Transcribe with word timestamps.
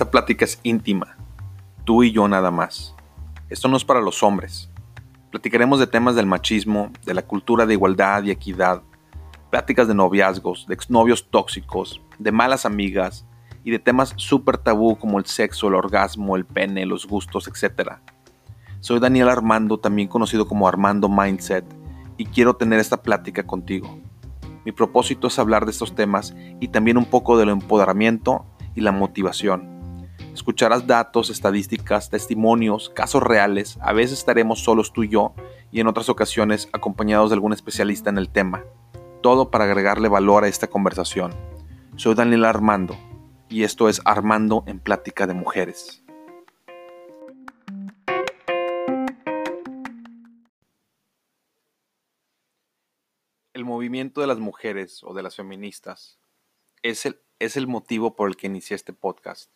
Esta 0.00 0.10
plática 0.10 0.46
es 0.46 0.58
íntima, 0.62 1.18
tú 1.84 2.02
y 2.02 2.10
yo 2.10 2.26
nada 2.26 2.50
más. 2.50 2.94
Esto 3.50 3.68
no 3.68 3.76
es 3.76 3.84
para 3.84 4.00
los 4.00 4.22
hombres. 4.22 4.70
Platicaremos 5.30 5.78
de 5.78 5.86
temas 5.86 6.14
del 6.14 6.24
machismo, 6.24 6.90
de 7.04 7.12
la 7.12 7.20
cultura 7.20 7.66
de 7.66 7.74
igualdad 7.74 8.22
y 8.22 8.30
equidad, 8.30 8.80
pláticas 9.50 9.88
de 9.88 9.94
noviazgos, 9.94 10.66
de 10.66 10.72
exnovios 10.72 11.28
tóxicos, 11.28 12.00
de 12.18 12.32
malas 12.32 12.64
amigas 12.64 13.26
y 13.62 13.72
de 13.72 13.78
temas 13.78 14.14
súper 14.16 14.56
tabú 14.56 14.96
como 14.96 15.18
el 15.18 15.26
sexo, 15.26 15.68
el 15.68 15.74
orgasmo, 15.74 16.34
el 16.34 16.46
pene, 16.46 16.86
los 16.86 17.06
gustos, 17.06 17.46
etc. 17.46 17.98
Soy 18.80 19.00
Daniel 19.00 19.28
Armando, 19.28 19.80
también 19.80 20.08
conocido 20.08 20.48
como 20.48 20.66
Armando 20.66 21.10
Mindset, 21.10 21.66
y 22.16 22.24
quiero 22.24 22.56
tener 22.56 22.80
esta 22.80 23.02
plática 23.02 23.46
contigo. 23.46 23.98
Mi 24.64 24.72
propósito 24.72 25.26
es 25.26 25.38
hablar 25.38 25.66
de 25.66 25.72
estos 25.72 25.94
temas 25.94 26.34
y 26.58 26.68
también 26.68 26.96
un 26.96 27.04
poco 27.04 27.36
del 27.36 27.50
empoderamiento 27.50 28.46
y 28.74 28.80
la 28.80 28.92
motivación. 28.92 29.79
Escucharás 30.32 30.86
datos, 30.86 31.30
estadísticas, 31.30 32.10
testimonios, 32.10 32.88
casos 32.90 33.22
reales, 33.22 33.78
a 33.80 33.92
veces 33.92 34.18
estaremos 34.18 34.64
solos 34.64 34.92
tú 34.92 35.04
y 35.04 35.08
yo 35.08 35.34
y 35.72 35.80
en 35.80 35.86
otras 35.86 36.08
ocasiones 36.08 36.68
acompañados 36.72 37.30
de 37.30 37.34
algún 37.34 37.52
especialista 37.52 38.10
en 38.10 38.18
el 38.18 38.30
tema. 38.30 38.64
Todo 39.22 39.50
para 39.50 39.64
agregarle 39.64 40.08
valor 40.08 40.44
a 40.44 40.48
esta 40.48 40.68
conversación. 40.68 41.32
Soy 41.96 42.14
Daniel 42.14 42.44
Armando 42.44 42.96
y 43.48 43.64
esto 43.64 43.88
es 43.88 44.00
Armando 44.04 44.64
en 44.66 44.78
Plática 44.78 45.26
de 45.26 45.34
Mujeres. 45.34 46.02
El 53.52 53.64
movimiento 53.66 54.22
de 54.22 54.26
las 54.26 54.38
mujeres 54.38 55.02
o 55.02 55.12
de 55.12 55.22
las 55.22 55.36
feministas 55.36 56.18
es 56.82 57.04
el, 57.04 57.20
es 57.38 57.56
el 57.56 57.66
motivo 57.66 58.16
por 58.16 58.28
el 58.28 58.36
que 58.36 58.46
inicié 58.46 58.74
este 58.74 58.94
podcast. 58.94 59.50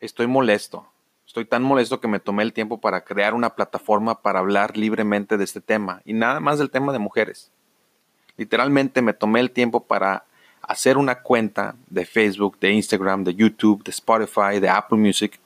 Estoy 0.00 0.26
molesto. 0.26 0.86
Estoy 1.26 1.44
tan 1.44 1.62
molesto 1.62 2.00
que 2.00 2.08
me 2.08 2.20
tomé 2.20 2.42
el 2.42 2.52
tiempo 2.52 2.80
para 2.80 3.04
crear 3.04 3.34
una 3.34 3.54
plataforma 3.54 4.22
para 4.22 4.38
hablar 4.38 4.76
libremente 4.76 5.36
de 5.36 5.44
este 5.44 5.60
tema 5.60 6.00
y 6.04 6.12
nada 6.12 6.40
más 6.40 6.58
del 6.58 6.70
tema 6.70 6.92
de 6.92 6.98
mujeres. 6.98 7.50
Literalmente 8.36 9.02
me 9.02 9.12
tomé 9.12 9.40
el 9.40 9.50
tiempo 9.50 9.84
para 9.84 10.24
hacer 10.62 10.96
una 10.96 11.22
cuenta 11.22 11.74
de 11.88 12.06
Facebook, 12.06 12.58
de 12.60 12.72
Instagram, 12.72 13.24
de 13.24 13.34
YouTube, 13.34 13.82
de 13.82 13.90
Spotify, 13.90 14.60
de 14.60 14.68
Apple 14.68 14.98
Music, 14.98 15.40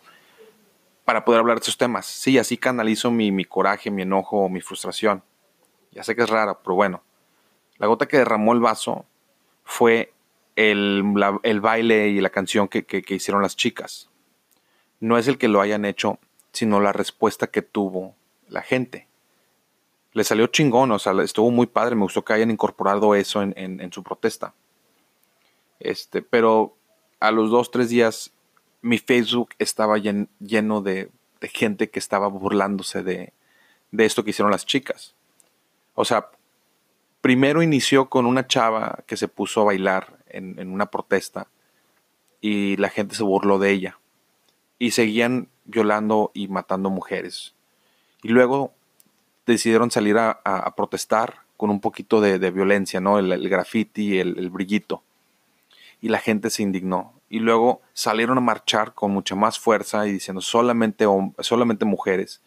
para 1.04 1.24
poder 1.24 1.40
hablar 1.40 1.56
de 1.56 1.60
estos 1.60 1.78
temas. 1.78 2.06
Sí, 2.06 2.38
así 2.38 2.56
canalizo 2.58 3.10
mi, 3.10 3.44
coraje, 3.44 3.90
mi 3.90 4.02
enojo, 4.02 4.48
mi 4.48 4.60
frustración. 4.60 5.22
Ya 5.90 6.04
sé 6.04 6.14
que 6.14 6.22
es 6.22 6.30
raro, 6.30 6.60
pero 6.62 6.74
bueno. 6.74 7.02
La 7.78 7.86
gota 7.86 8.06
que 8.06 8.18
derramó 8.18 8.52
el 8.52 8.60
vaso 8.60 9.06
fue 9.64 10.12
el, 10.54 11.02
baile 11.60 12.08
y 12.08 12.20
la 12.20 12.30
canción 12.30 12.68
que, 12.68 13.04
hicieron 13.08 13.42
las 13.42 13.56
chicas. 13.56 14.11
No 15.02 15.18
es 15.18 15.26
el 15.26 15.36
que 15.36 15.48
lo 15.48 15.60
hayan 15.60 15.84
hecho, 15.84 16.20
sino 16.52 16.78
la 16.80 16.92
respuesta 16.92 17.48
que 17.48 17.60
tuvo 17.60 18.14
la 18.48 18.62
gente. 18.62 19.08
Le 20.12 20.22
salió 20.22 20.46
chingón, 20.46 20.92
o 20.92 20.98
sea, 21.00 21.12
estuvo 21.24 21.50
muy 21.50 21.66
padre, 21.66 21.96
me 21.96 22.02
gustó 22.02 22.24
que 22.24 22.34
hayan 22.34 22.52
incorporado 22.52 23.16
eso 23.16 23.42
en, 23.42 23.92
su 23.92 24.04
protesta. 24.04 24.54
Este, 25.80 26.22
pero 26.22 26.76
a 27.18 27.32
los 27.32 27.50
dos, 27.50 27.72
tres 27.72 27.88
días, 27.88 28.30
mi 28.80 28.98
Facebook 28.98 29.50
estaba 29.58 29.98
lleno 29.98 30.82
de, 30.82 31.10
gente 31.40 31.90
que 31.90 31.98
estaba 31.98 32.28
burlándose 32.28 33.02
de, 33.02 33.32
esto 33.98 34.22
que 34.22 34.30
hicieron 34.30 34.52
las 34.52 34.66
chicas. 34.66 35.16
O 35.96 36.04
sea, 36.04 36.30
primero 37.20 37.60
inició 37.60 38.08
con 38.08 38.26
una 38.26 38.46
chava 38.46 39.02
que 39.08 39.16
se 39.16 39.26
puso 39.26 39.62
a 39.62 39.64
bailar 39.64 40.18
en, 40.28 40.70
una 40.70 40.86
protesta 40.86 41.48
y 42.40 42.76
la 42.76 42.88
gente 42.88 43.16
se 43.16 43.24
burló 43.24 43.58
de 43.58 43.72
ella. 43.72 43.98
Y 44.82 44.90
seguían 44.90 45.46
violando 45.64 46.32
y 46.34 46.48
matando 46.48 46.90
mujeres. 46.90 47.54
Y 48.20 48.30
luego 48.30 48.72
decidieron 49.46 49.92
salir 49.92 50.18
a, 50.18 50.74
protestar 50.76 51.42
con 51.56 51.70
un 51.70 51.80
poquito 51.80 52.20
de, 52.20 52.50
violencia, 52.50 53.00
¿no? 53.00 53.20
El, 53.20 53.48
graffiti, 53.48 54.18
el, 54.18 54.36
el, 54.36 54.50
brillito. 54.50 55.04
Y 56.00 56.08
la 56.08 56.18
gente 56.18 56.50
se 56.50 56.64
indignó. 56.64 57.12
Y 57.28 57.38
luego 57.38 57.80
salieron 57.92 58.38
a 58.38 58.40
marchar 58.40 58.92
con 58.92 59.12
mucha 59.12 59.36
más 59.36 59.56
fuerza 59.56 60.04
y 60.08 60.14
diciendo 60.14 60.40
solamente, 60.40 61.06
solamente 61.38 61.84
mujeres, 61.84 62.42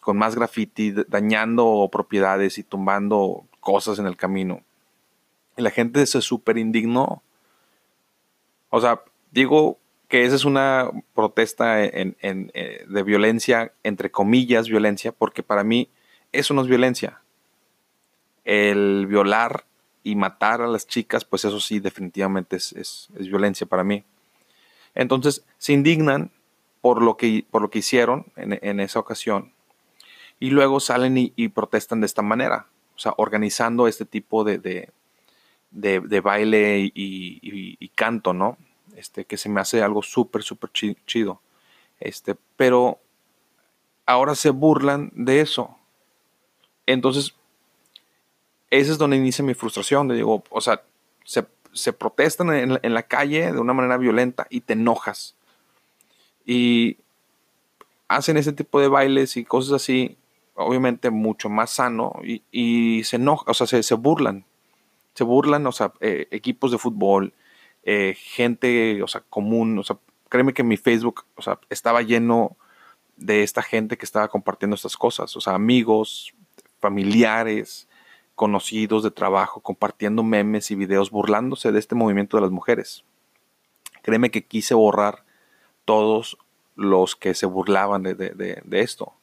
con 0.00 0.18
más 0.18 0.34
graffiti, 0.34 0.92
dañando 1.06 1.88
propiedades 1.92 2.58
y 2.58 2.64
tumbando 2.64 3.44
cosas 3.60 4.00
en 4.00 4.06
el 4.06 4.16
camino. 4.16 4.60
Y 5.56 5.62
la 5.62 5.70
gente 5.70 6.04
se 6.06 6.20
súper 6.20 6.58
indignó. 6.58 7.22
O 8.70 8.80
sea, 8.80 9.02
digo 9.30 9.78
que 10.08 10.24
esa 10.24 10.36
es 10.36 10.44
una 10.44 10.90
protesta 11.14 11.84
eh, 11.84 12.84
de 12.88 13.02
violencia, 13.02 13.72
entre 13.82 14.10
comillas, 14.10 14.68
violencia, 14.68 15.12
porque 15.12 15.42
para 15.42 15.64
mí 15.64 15.88
eso 16.32 16.54
no 16.54 16.62
es 16.62 16.68
violencia. 16.68 17.20
El 18.44 19.06
violar 19.06 19.64
y 20.02 20.14
matar 20.14 20.60
a 20.60 20.68
las 20.68 20.86
chicas, 20.86 21.24
pues 21.24 21.44
eso 21.44 21.58
sí, 21.60 21.80
definitivamente 21.80 22.56
es, 22.56 23.08
violencia 23.18 23.66
para 23.66 23.82
mí. 23.82 24.04
Entonces 24.94 25.44
se 25.58 25.72
indignan 25.72 26.30
por 26.80 27.02
lo 27.02 27.16
que, 27.16 27.44
por 27.50 27.62
lo 27.62 27.70
que 27.70 27.80
hicieron 27.80 28.26
en, 28.36 28.80
esa 28.80 29.00
ocasión 29.00 29.52
y 30.38 30.50
luego 30.50 30.78
salen 30.78 31.14
y 31.16 31.48
protestan 31.48 32.00
de 32.00 32.06
esta 32.06 32.22
manera 32.22 32.66
o 32.96 32.98
sea, 32.98 33.14
organizando 33.18 33.88
este 33.88 34.06
tipo 34.06 34.42
de, 34.42 34.90
de, 35.70 36.20
baile 36.20 36.90
y, 36.94 37.88
canto, 37.94 38.32
¿no? 38.32 38.56
Este, 38.96 39.26
que 39.26 39.36
se 39.36 39.48
me 39.48 39.60
hace 39.60 39.82
algo 39.82 40.02
súper, 40.02 40.42
súper 40.42 40.70
chido. 40.72 41.40
Este, 42.00 42.34
pero 42.56 42.98
ahora 44.06 44.34
se 44.34 44.50
burlan 44.50 45.12
de 45.14 45.40
eso. 45.40 45.76
Entonces, 46.86 47.34
ese 48.70 48.92
es 48.92 48.98
donde 48.98 49.16
inicia 49.16 49.44
mi 49.44 49.54
frustración. 49.54 50.08
digo, 50.08 50.42
o 50.50 50.60
sea, 50.60 50.82
se, 51.24 51.92
protestan 51.92 52.50
en, 52.52 52.94
la 52.94 53.02
calle 53.02 53.52
de 53.52 53.58
una 53.58 53.74
manera 53.74 53.98
violenta 53.98 54.46
y 54.48 54.62
te 54.62 54.72
enojas. 54.72 55.36
Y 56.46 56.96
hacen 58.08 58.36
ese 58.36 58.52
tipo 58.52 58.80
de 58.80 58.88
bailes 58.88 59.36
y 59.36 59.44
cosas 59.44 59.72
así 59.82 60.16
obviamente 60.54 61.10
mucho 61.10 61.50
más 61.50 61.70
sano 61.70 62.18
y, 62.22 63.02
se 63.04 63.16
enoja, 63.16 63.50
o 63.50 63.54
sea, 63.54 63.66
se, 63.66 63.94
burlan. 63.94 64.46
Se 65.12 65.22
burlan, 65.22 65.66
o 65.66 65.72
sea, 65.72 65.92
eh, 66.00 66.28
equipos 66.30 66.70
de 66.70 66.78
fútbol, 66.78 67.34
eh, 67.86 68.14
gente, 68.18 69.02
o 69.02 69.08
sea, 69.08 69.22
común, 69.30 69.78
o 69.78 69.82
sea, 69.82 69.96
créeme 70.28 70.52
que 70.52 70.62
mi 70.62 70.76
Facebook, 70.76 71.24
o 71.36 71.42
sea, 71.42 71.58
estaba 71.70 72.02
lleno 72.02 72.56
de 73.16 73.42
esta 73.42 73.62
gente 73.62 73.96
que 73.96 74.04
estaba 74.04 74.28
compartiendo 74.28 74.74
estas 74.74 74.96
cosas, 74.98 75.34
o 75.36 75.40
sea, 75.40 75.54
amigos, 75.54 76.34
familiares, 76.80 77.88
conocidos 78.34 79.02
de 79.02 79.10
trabajo, 79.10 79.60
compartiendo 79.60 80.22
memes 80.22 80.70
y 80.70 80.74
videos 80.74 81.10
burlándose 81.10 81.72
de 81.72 81.78
este 81.78 81.94
movimiento 81.94 82.36
de 82.36 82.42
las 82.42 82.50
mujeres. 82.50 83.04
Créeme 84.02 84.30
que 84.30 84.44
quise 84.44 84.74
borrar 84.74 85.24
todos 85.86 86.36
los 86.74 87.16
que 87.16 87.34
se 87.34 87.46
burlaban 87.46 88.02
de 88.02 88.66
esto. 88.72 89.14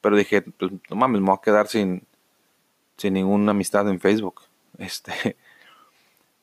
Pero 0.00 0.16
dije, 0.16 0.42
pues 0.42 0.72
no 0.88 0.96
mames, 0.96 1.20
me 1.20 1.26
voy 1.26 1.36
a 1.36 1.42
quedar 1.42 1.68
sin, 1.68 2.06
sin 2.96 3.14
ninguna 3.14 3.50
amistad 3.50 3.88
en 3.88 4.00
Facebook. 4.00 4.42
Este, 4.78 5.36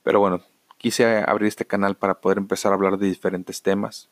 pero 0.04 0.20
bueno, 0.20 0.42
quise 0.86 1.24
abrir 1.26 1.48
este 1.48 1.66
canal 1.66 1.96
para 1.96 2.22
poder 2.22 2.38
empezar 2.38 2.72
a 2.72 2.76
hablar 2.76 3.00
de 3.00 3.08
diferentes 3.08 3.64
temas. 3.64 4.08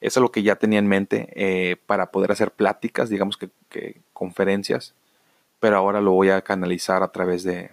Eso 0.00 0.18
es 0.18 0.22
lo 0.22 0.32
que 0.32 0.42
ya 0.42 0.56
tenía 0.56 0.80
en 0.80 0.88
mente 0.88 1.28
eh, 1.36 1.76
para 1.86 2.10
poder 2.10 2.32
hacer 2.32 2.50
pláticas, 2.50 3.08
digamos 3.08 3.36
que, 3.36 4.00
conferencias, 4.12 4.96
pero 5.60 5.76
ahora 5.76 6.00
lo 6.00 6.10
voy 6.10 6.30
a 6.30 6.42
canalizar 6.42 7.04
a 7.04 7.12
través 7.12 7.44
de, 7.44 7.70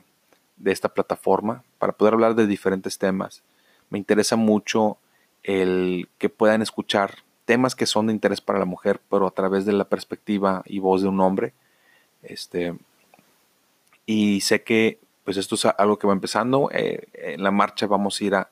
de 0.57 0.71
esta 0.71 0.89
plataforma 0.89 1.63
para 1.79 1.93
poder 1.93 2.13
hablar 2.13 2.35
de 2.35 2.45
diferentes 2.45 2.99
temas. 2.99 3.41
Me 3.89 3.97
interesa 3.97 4.35
mucho 4.35 4.99
el 5.41 6.07
que 6.19 6.29
puedan 6.29 6.61
escuchar 6.61 7.23
temas 7.45 7.73
que 7.73 7.87
son 7.87 8.05
de 8.05 8.13
interés 8.13 8.41
para 8.41 8.59
la 8.59 8.65
mujer, 8.65 9.01
pero 9.09 9.25
a 9.25 9.31
través 9.31 9.65
de 9.65 9.73
la 9.73 9.85
perspectiva 9.85 10.61
y 10.67 10.77
voz 10.77 11.01
de 11.01 11.07
un 11.07 11.19
hombre. 11.19 11.53
Este, 12.21 12.77
y 14.05 14.41
sé 14.41 14.61
que 14.61 14.99
pues 15.25 15.35
esto 15.35 15.55
es 15.55 15.65
algo 15.65 15.99
que 15.99 16.07
va 16.07 16.13
empezando. 16.13 16.69
Eh, 16.71 17.07
en 17.13 17.43
la 17.43 17.51
marcha 17.51 17.87
vamos 17.87 18.21
a 18.21 18.23
ir 18.23 18.35
a, 18.35 18.51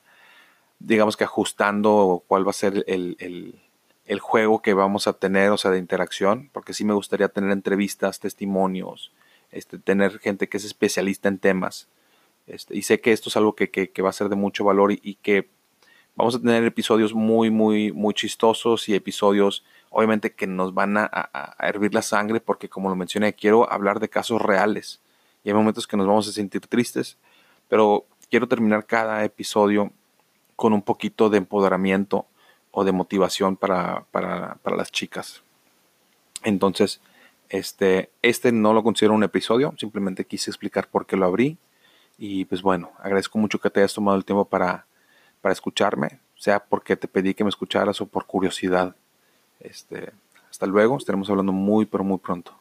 digamos 0.78 1.16
que 1.16 1.24
ajustando 1.24 2.22
cuál 2.26 2.46
va 2.46 2.50
a 2.50 2.52
ser 2.52 2.84
el, 2.86 3.60
juego 4.20 4.60
que 4.60 4.74
vamos 4.74 5.06
a 5.06 5.14
tener, 5.14 5.50
o 5.50 5.56
sea, 5.56 5.70
de 5.70 5.78
interacción, 5.78 6.50
porque 6.52 6.74
sí 6.74 6.84
me 6.84 6.92
gustaría 6.92 7.28
tener 7.28 7.50
entrevistas, 7.50 8.20
testimonios, 8.20 9.12
este, 9.50 9.78
tener 9.78 10.18
gente 10.18 10.48
que 10.48 10.58
es 10.58 10.64
especialista 10.64 11.28
en 11.28 11.38
temas. 11.38 11.88
Este, 12.46 12.76
y 12.76 12.82
sé 12.82 13.00
que 13.00 13.12
esto 13.12 13.30
es 13.30 13.36
algo 13.38 13.54
que, 13.54 13.70
que, 13.70 14.02
va 14.02 14.10
a 14.10 14.12
ser 14.12 14.28
de 14.28 14.36
mucho 14.36 14.64
valor 14.64 14.92
y 14.92 15.14
que 15.22 15.48
Vamos 16.16 16.36
a 16.36 16.38
tener 16.38 16.62
episodios 16.64 17.12
muy, 17.12 17.50
muy, 17.50 17.90
muy 17.90 18.14
chistosos 18.14 18.88
y 18.88 18.94
episodios, 18.94 19.64
obviamente, 19.90 20.32
que 20.32 20.46
nos 20.46 20.72
van 20.72 20.96
a, 20.96 21.56
hervir 21.58 21.92
la 21.92 22.02
sangre, 22.02 22.38
porque 22.38 22.68
como 22.68 22.88
lo 22.88 22.94
mencioné, 22.94 23.34
quiero 23.34 23.70
hablar 23.70 23.98
de 23.98 24.08
casos 24.08 24.40
reales. 24.40 25.00
Y 25.44 25.50
hay 25.50 25.54
momentos 25.54 25.86
que 25.86 25.96
nos 25.96 26.06
vamos 26.06 26.26
a 26.26 26.32
sentir 26.32 26.66
tristes, 26.66 27.18
pero 27.68 28.06
quiero 28.30 28.48
terminar 28.48 28.86
cada 28.86 29.24
episodio 29.24 29.92
con 30.56 30.72
un 30.72 30.82
poquito 30.82 31.30
de 31.30 31.38
empoderamiento, 31.38 32.26
o 32.74 32.84
de 32.84 32.92
motivación 32.92 33.56
para, 33.56 34.04
para, 34.10 34.56
para 34.56 34.76
las 34.76 34.90
chicas. 34.90 35.42
Entonces, 36.42 37.00
este, 37.48 38.10
este 38.20 38.50
no 38.50 38.72
lo 38.72 38.82
considero 38.82 39.14
un 39.14 39.22
episodio, 39.22 39.74
simplemente 39.78 40.26
quise 40.26 40.50
explicar 40.50 40.88
por 40.88 41.06
qué 41.06 41.16
lo 41.16 41.24
abrí. 41.24 41.56
Y 42.18 42.44
pues 42.46 42.62
bueno, 42.62 42.90
agradezco 42.98 43.38
mucho 43.38 43.60
que 43.60 43.70
te 43.70 43.80
hayas 43.80 43.94
tomado 43.94 44.16
el 44.16 44.24
tiempo 44.24 44.44
para, 44.44 44.86
para 45.40 45.52
escucharme, 45.52 46.18
sea 46.36 46.64
porque 46.64 46.96
te 46.96 47.06
pedí 47.06 47.32
que 47.34 47.44
me 47.44 47.50
escucharas 47.50 48.00
o 48.00 48.06
por 48.06 48.26
curiosidad. 48.26 48.96
Este, 49.60 50.12
hasta 50.50 50.66
luego, 50.66 50.96
estaremos 50.96 51.30
hablando 51.30 51.52
muy, 51.52 51.86
pero 51.86 52.02
muy 52.02 52.18
pronto. 52.18 52.56